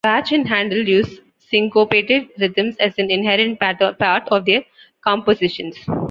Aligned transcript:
Bach 0.03 0.31
and 0.31 0.47
Handel 0.49 0.87
used 0.89 1.21
syncopated 1.37 2.29
rhythms 2.39 2.75
as 2.77 2.97
an 2.97 3.11
inherent 3.11 3.59
part 3.59 4.27
of 4.31 4.43
their 4.47 4.63
compositions. 5.03 5.75